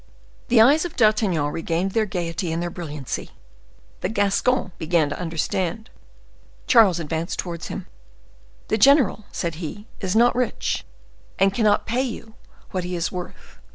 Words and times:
The 0.47 0.59
eyes 0.61 0.83
of 0.83 0.95
D'Artagnan 0.95 1.51
regained 1.51 1.91
their 1.91 2.07
gayety 2.07 2.51
and 2.51 2.59
their 2.59 2.71
brilliancy. 2.71 3.29
The 3.99 4.09
Gascon 4.09 4.71
began 4.79 5.09
to 5.09 5.19
understand. 5.19 5.91
Charles 6.65 6.99
advanced 6.99 7.37
towards 7.37 7.67
him. 7.67 7.85
"The 8.69 8.79
general," 8.79 9.25
said 9.31 9.61
he, 9.61 9.85
"is 9.99 10.15
not 10.15 10.33
rich, 10.33 10.87
and 11.37 11.53
cannot 11.53 11.85
pay 11.85 12.01
you 12.01 12.33
what 12.71 12.83
he 12.83 12.95
is 12.95 13.11
worth. 13.11 13.59